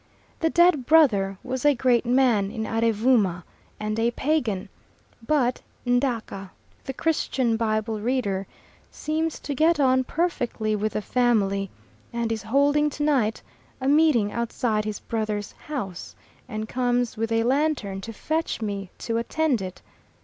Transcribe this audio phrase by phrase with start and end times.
[0.39, 3.43] The dead brother was a great man in Arevooma
[3.79, 4.67] and a pagan,
[5.27, 6.49] but Ndaka,
[6.85, 8.47] the Christian Bible reader,
[8.89, 11.69] seems to get on perfectly with the family
[12.11, 13.43] and is holding tonight
[13.79, 16.15] a meeting outside his brother's house
[16.49, 19.83] and comes with a lantern to fetch me to attend it.